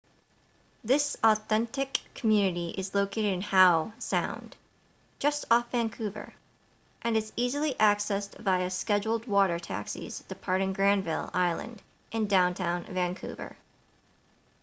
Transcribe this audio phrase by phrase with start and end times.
[0.83, 4.55] this authentic community is located in howe sound
[5.19, 6.33] just off vancouver
[7.03, 13.55] and is easily accessed via scheduled water taxis departing granville island in downtown vancouver